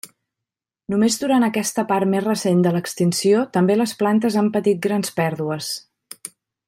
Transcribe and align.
Només 0.93 1.17
durant 1.23 1.43
aquesta 1.47 1.83
part 1.91 2.09
més 2.13 2.25
recent 2.25 2.63
de 2.67 2.71
l'extinció 2.77 3.45
també 3.59 3.77
les 3.77 3.93
plantes 4.01 4.39
han 4.43 4.51
patit 4.57 4.83
grans 4.87 5.15
pèrdues. 5.21 5.71